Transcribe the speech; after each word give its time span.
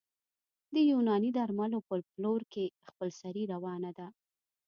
د 0.73 0.75
یوناني 0.91 1.29
درملو 1.37 1.79
په 1.87 1.95
پلور 2.11 2.41
کې 2.53 2.65
خپلسري 2.87 3.43
روانه 3.53 3.91
ده 3.97 4.07